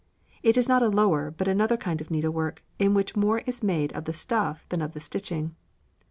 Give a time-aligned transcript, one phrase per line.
[0.41, 3.93] It is not a lower but another kind of needlework in which more is made
[3.93, 5.55] of the stuff than of the stitching.